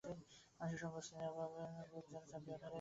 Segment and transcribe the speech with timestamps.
[0.59, 2.69] মানুষের সঙ্গ এবং স্নেহের অভাব আজ তাহার বুক যেন চাপিয়া ধরিল।